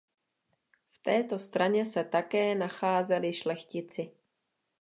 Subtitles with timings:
[0.85, 4.11] V této straně se také nacházeli šlechtici.